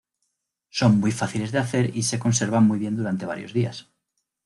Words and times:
Son 0.71 0.95
muy 0.99 1.11
fáciles 1.11 1.51
de 1.51 1.59
hacer 1.59 1.95
y 1.95 2.01
se 2.01 2.17
conservan 2.17 2.65
muy 2.65 2.79
bien 2.79 2.97
durante 2.97 3.27
varios 3.27 3.53
días. 3.53 3.87